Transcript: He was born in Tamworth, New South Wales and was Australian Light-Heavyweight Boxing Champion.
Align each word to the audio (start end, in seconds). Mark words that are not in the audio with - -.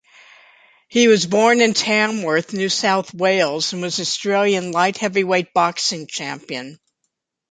He 0.87 1.07
was 1.07 1.27
born 1.27 1.61
in 1.61 1.75
Tamworth, 1.75 2.53
New 2.53 2.69
South 2.69 3.13
Wales 3.13 3.71
and 3.71 3.83
was 3.83 3.99
Australian 3.99 4.71
Light-Heavyweight 4.71 5.53
Boxing 5.53 6.07
Champion. 6.07 6.79